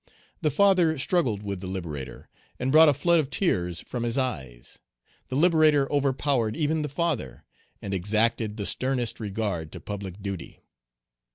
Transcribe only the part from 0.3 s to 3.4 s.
The father struggled with the liberator, and brought a flood of